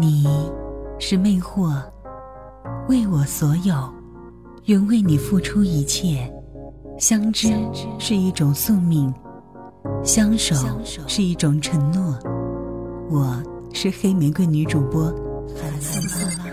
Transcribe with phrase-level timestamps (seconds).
[0.00, 0.26] 你
[0.98, 1.78] 是魅惑，
[2.88, 3.74] 为我所有，
[4.64, 6.32] 愿为你付出一切。
[6.98, 7.48] 相知
[7.98, 9.12] 是一种宿命，
[10.02, 10.56] 相守
[11.06, 12.18] 是一种承诺。
[13.10, 13.42] 我
[13.74, 15.04] 是黑玫瑰女主播，
[15.54, 16.02] 韩森
[16.38, 16.50] 拉。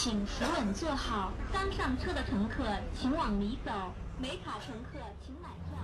[0.00, 1.32] 请扶稳坐好。
[1.52, 2.62] 刚上车的乘客
[2.94, 3.72] 请往里走，
[4.16, 5.76] 没卡乘客请买票。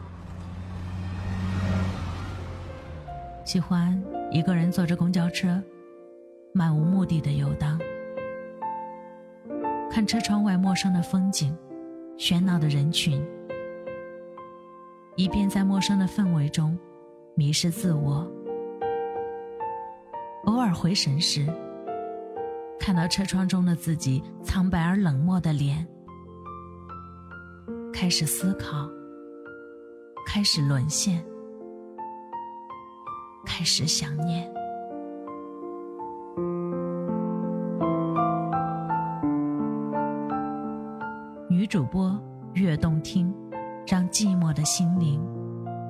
[3.44, 4.00] 喜欢
[4.30, 5.60] 一个人坐着公交车，
[6.52, 7.76] 漫无目的的游荡，
[9.90, 11.52] 看车窗外陌生的风景，
[12.16, 13.20] 喧闹的人群，
[15.16, 16.78] 一边在陌生的氛围中
[17.34, 18.24] 迷失自我。
[20.44, 21.52] 偶尔回神时，
[22.84, 25.88] 看到车窗中的自己苍白而冷漠的脸，
[27.90, 28.86] 开始思考，
[30.26, 31.24] 开始沦陷。
[33.42, 34.52] 开始想念。
[41.48, 42.14] 女主播
[42.52, 43.34] 越动听，
[43.86, 45.18] 让寂寞的心灵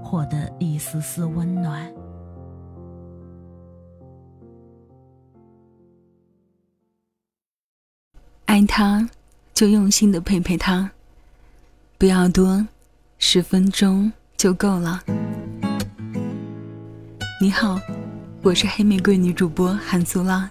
[0.01, 1.93] 获得一丝丝温暖。
[8.55, 9.11] 爱他，
[9.53, 10.89] 就用心的陪陪他，
[11.99, 12.65] 不要多，
[13.19, 15.03] 十分钟就够了。
[17.41, 17.81] 你好，
[18.43, 20.49] 我是黑玫瑰女主播韩苏拉，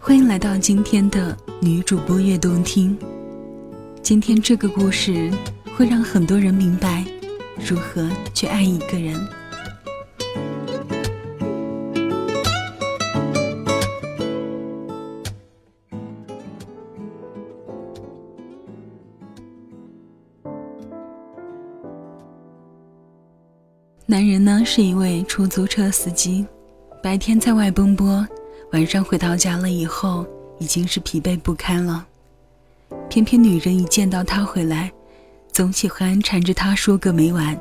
[0.00, 2.96] 欢迎来到今天的女主播悦动听。
[4.02, 5.30] 今天这个故事
[5.76, 7.04] 会让很多人明白
[7.60, 9.14] 如何去爱一个人。
[24.06, 26.46] 男人呢是一位出租车司机，
[27.02, 28.26] 白天在外奔波，
[28.72, 30.26] 晚上回到家了以后
[30.58, 32.06] 已经是疲惫不堪了。
[33.08, 34.92] 偏偏女人一见到他回来，
[35.50, 37.58] 总喜欢缠着他说个没完，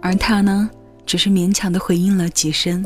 [0.00, 0.70] 而他呢，
[1.04, 2.84] 只是勉强的回应了几声。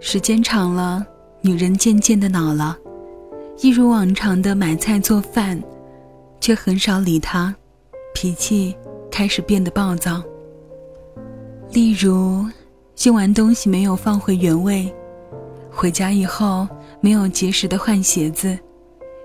[0.00, 1.06] 时间长了，
[1.42, 2.78] 女人渐渐的恼了，
[3.60, 5.62] 一如往常的买菜做饭，
[6.40, 7.54] 却很少理他，
[8.14, 8.74] 脾气
[9.10, 10.22] 开始变得暴躁。
[11.72, 12.44] 例如，
[13.04, 14.92] 用完东西没有放回原位，
[15.70, 16.68] 回家以后
[17.00, 18.58] 没有及时的换鞋子，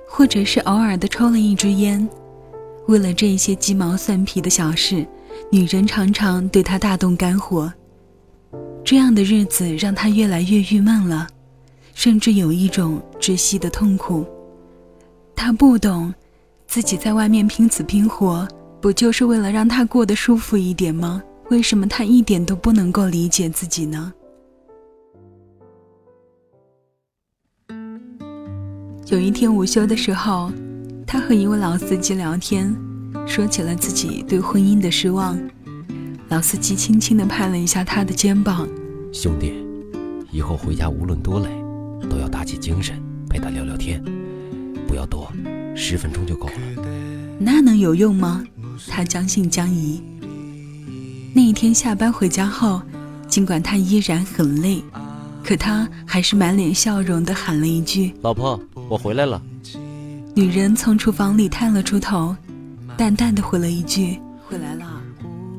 [0.07, 2.07] 或者是偶尔的抽了一支烟。
[2.87, 5.05] 为了这些鸡毛蒜皮的小事，
[5.51, 7.71] 女人常常对他大动肝火。
[8.81, 11.27] 这样的日子让他越来越郁闷了，
[11.93, 14.25] 甚至有一种窒息的痛苦。
[15.35, 16.13] 他不懂，
[16.65, 18.47] 自己在外面拼死拼活，
[18.79, 21.21] 不就是为了让他过得舒服一点吗？
[21.49, 24.13] 为什么他一点都不能够理解自己呢？
[29.07, 30.51] 有一天午休的时候，
[31.05, 32.75] 他和一位老司机聊天，
[33.25, 35.39] 说起了自己对婚姻的失望。
[36.27, 38.67] 老司机轻轻地拍了一下他的肩膀
[39.13, 39.53] ：“兄弟，
[40.29, 41.47] 以后回家无论多累，
[42.09, 44.03] 都要打起精神陪他聊聊天，
[44.85, 45.31] 不要多，
[45.73, 46.83] 十分钟就够了。”
[47.39, 48.43] 那能有用吗？
[48.89, 50.03] 他将信将疑。
[51.33, 52.81] 那一天下班回家后，
[53.27, 54.83] 尽管他依然很累，
[55.43, 59.41] 可他还是满脸笑容地喊了一句：“老婆，我回来了。”
[60.33, 62.35] 女人从厨房里探了出头，
[62.95, 64.85] 淡淡的回了一句：“回来了。”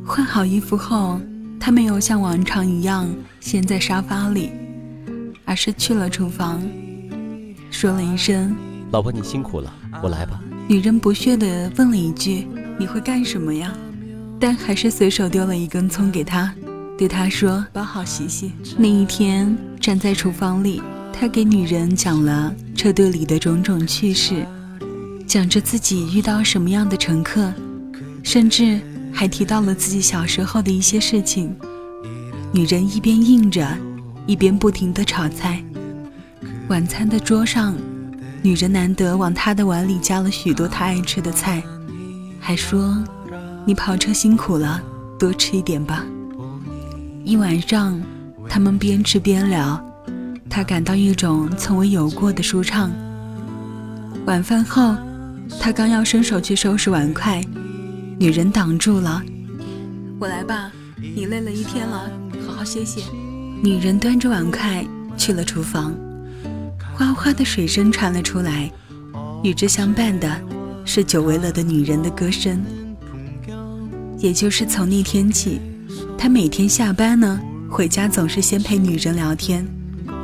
[0.05, 1.21] 换好衣服后，
[1.61, 3.09] 他没有像往常一样
[3.41, 4.51] 陷在沙发里，
[5.45, 6.63] 而是去了厨房，
[7.71, 8.57] 说了一声
[8.91, 12.47] ：“老婆，你辛苦了，我来吧。”女人不屑地问了一句
[12.79, 13.73] ：“你会干什么呀？”
[14.41, 16.55] 但还是随手丢了一根葱给他，
[16.97, 20.81] 对他说：“包好洗洗。”那一天，站在厨房里，
[21.13, 24.47] 他给女人讲了车队里的种种趣事，
[25.27, 27.53] 讲着自己遇到什么样的乘客，
[28.23, 28.81] 甚至
[29.13, 31.55] 还提到了自己小时候的一些事情。
[32.53, 33.67] 女人一边应着，
[34.27, 35.61] 一边不停地炒菜。
[36.69, 37.75] 晚餐的桌上，
[38.41, 41.61] 女人难得往他的碗里加了许多他爱吃的菜，
[42.39, 42.97] 还说。
[43.69, 44.81] 你跑车辛苦了，
[45.19, 46.03] 多吃一点吧。
[47.23, 48.01] 一晚上，
[48.49, 49.79] 他们边吃边聊，
[50.49, 52.91] 他感到一种从未有过的舒畅。
[54.25, 54.97] 晚饭后，
[55.61, 57.45] 他刚要伸手去收拾碗筷，
[58.19, 59.23] 女人挡住了
[60.19, 62.11] ：“我来吧，你累了一天了，
[62.47, 63.03] 好好歇歇。”
[63.63, 64.83] 女人端着碗筷
[65.19, 65.95] 去了厨房，
[66.97, 68.73] 哗哗的水声传了出来，
[69.45, 70.41] 与之相伴的
[70.87, 72.65] 是久违了的女人的歌声。
[74.19, 75.61] 也就是从那天起，
[76.19, 79.67] 他每天下班呢，回家总是先陪女人聊天，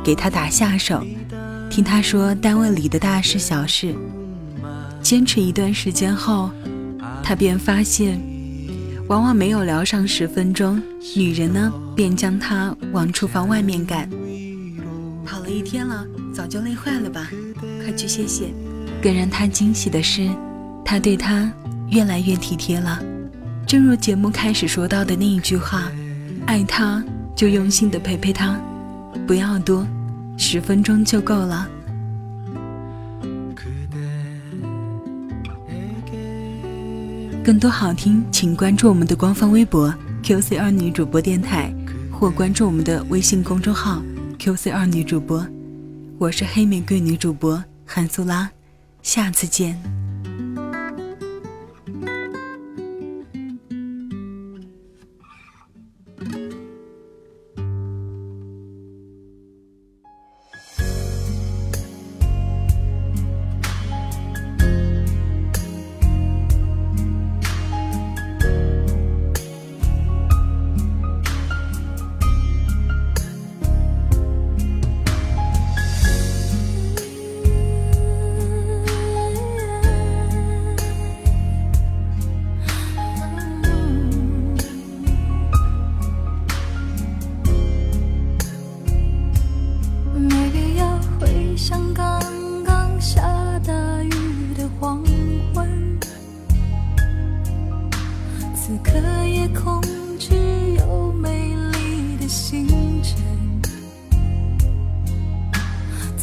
[0.03, 1.01] 给她打下手，
[1.69, 3.95] 听她说单位里的大事小事。
[5.01, 6.49] 坚持一段时间后，
[7.23, 8.19] 他便发现，
[9.07, 10.81] 往往没有聊上十分钟，
[11.15, 14.09] 女人呢便将他往厨房外面赶。
[15.23, 17.29] 跑了一天了，早就累坏了吧？
[17.81, 18.53] 快去歇歇。
[19.01, 20.27] 更让他惊喜的是，
[20.83, 21.51] 他对她
[21.91, 22.99] 越来越体贴了。
[23.67, 25.91] 正如节目开始说到的那一句话，
[26.45, 27.03] 爱他
[27.35, 28.59] 就用心的陪陪他，
[29.25, 29.85] 不要多，
[30.37, 31.67] 十分钟就够了。
[37.43, 41.73] 更多好听，请关注我们的官方微博 QC 二女主播电台，
[42.11, 44.01] 或关注我们的微信公众号
[44.37, 45.45] QC 二女主播。
[46.19, 48.49] 我是黑玫瑰女主播韩素拉，
[49.01, 50.04] 下次见。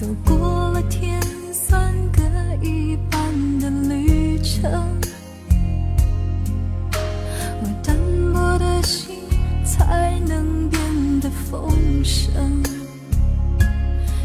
[0.02, 1.20] 走过了天
[1.52, 2.20] 算各
[2.60, 4.69] 一半的旅程，
[7.62, 7.96] 我淡
[8.32, 9.14] 薄的心
[9.64, 11.70] 才能变得丰
[12.02, 12.34] 盛。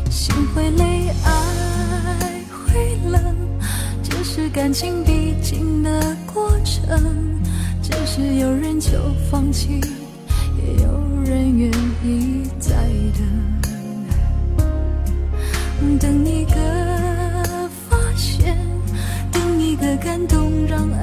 [0.10, 3.22] 心会累，爱会冷，
[4.02, 7.40] 这是感情必经的过程。
[7.84, 8.90] 只是有人就
[9.30, 9.80] 放弃，
[10.58, 11.72] 也有人愿
[12.04, 12.72] 意再
[13.16, 13.57] 等。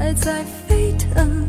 [0.04, 1.48] 让爱在沸腾。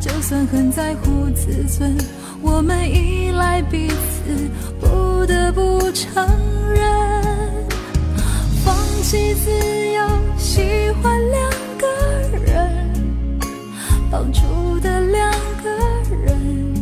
[0.00, 1.94] 就算很在乎自尊，
[2.40, 4.48] 我们依赖彼此，
[4.80, 6.26] 不得不承
[6.72, 6.82] 认，
[8.64, 9.50] 放弃自
[9.92, 10.00] 由。
[10.38, 10.62] 喜
[11.02, 11.86] 欢两个
[12.38, 12.90] 人
[14.10, 15.30] 抱住的两
[15.62, 15.70] 个
[16.24, 16.74] 人，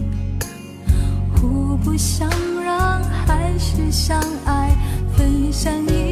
[1.35, 2.31] 互不相
[2.65, 4.71] 让还是相爱，
[5.17, 6.08] 分享一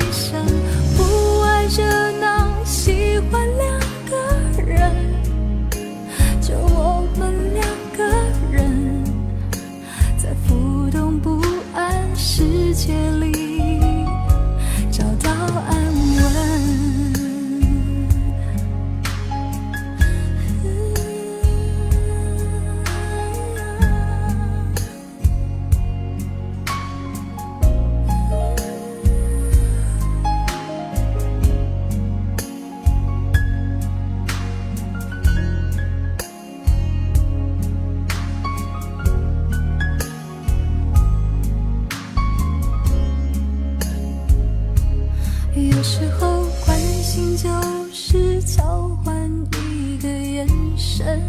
[50.97, 51.21] 深，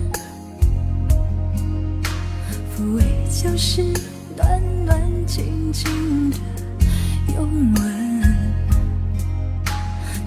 [2.71, 3.83] 抚慰就是
[4.37, 6.37] 暖暖静静的
[7.35, 8.21] 拥吻，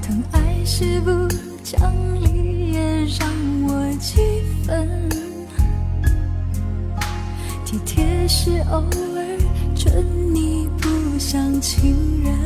[0.02, 1.10] 疼爱是不
[1.64, 1.80] 讲
[2.22, 3.26] 理也让
[3.66, 4.20] 我几
[4.66, 5.08] 分，
[7.64, 9.38] 体贴是偶尔
[9.74, 10.04] 准
[10.34, 12.38] 你不像情人，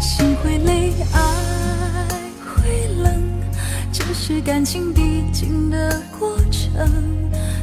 [0.00, 1.20] 心会累，爱，
[4.28, 6.90] 是感情必经的过程。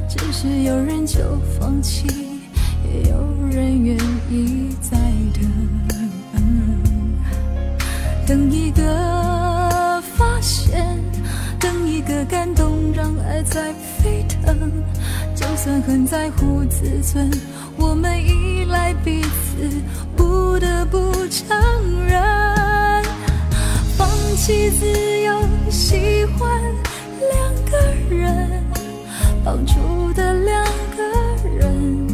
[0.08, 1.20] 只是有人就
[1.60, 2.08] 放弃，
[2.86, 3.18] 也有
[3.52, 3.98] 人愿
[4.32, 4.98] 意再
[5.34, 5.44] 等。
[8.26, 10.98] 等一个发现，
[11.60, 14.72] 等一个感动，让爱在沸腾。
[15.36, 17.30] 就算很在乎自尊，
[17.76, 19.70] 我们依赖彼此，
[20.16, 21.60] 不得不承
[22.08, 22.24] 认，
[24.34, 24.88] 放弃自
[25.22, 26.60] 由，喜欢
[27.20, 27.78] 两个
[28.10, 28.64] 人。
[29.46, 30.66] 绑住的两
[30.98, 31.04] 个
[31.60, 32.08] 人，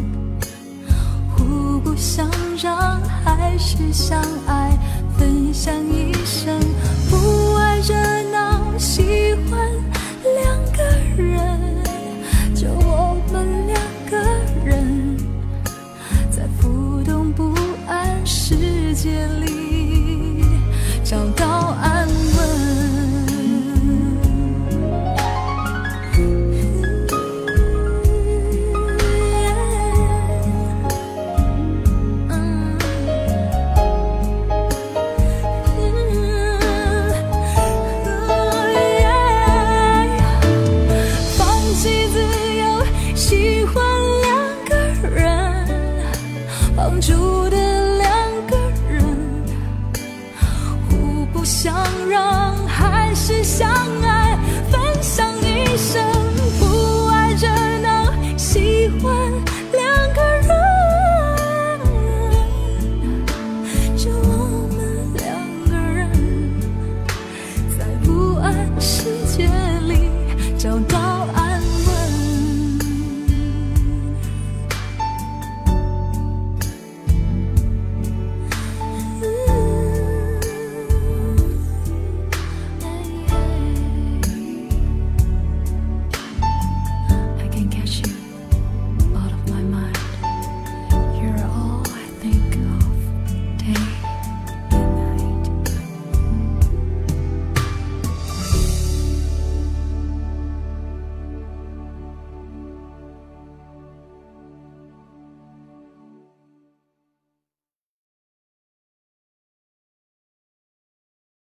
[1.33, 2.29] 互不相
[2.61, 2.99] 让。
[3.23, 4.58] 还是相爱，
[47.09, 47.38] 绑